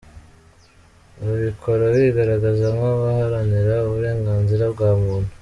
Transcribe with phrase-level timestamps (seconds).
[1.21, 5.31] Babikora bigaragaza nk’abaharanira uburenganzira bwa muntu.